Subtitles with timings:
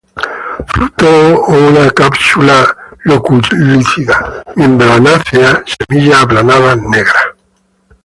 [0.67, 1.11] Fruto
[1.47, 7.23] una cápsula loculicida, membranácea; semillas aplanadas, negras.